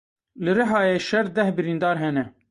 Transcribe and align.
Li 0.43 0.51
Rihayê 0.57 0.97
şer 1.07 1.25
deh 1.35 1.49
birîndar 1.57 1.97
hene. 2.03 2.23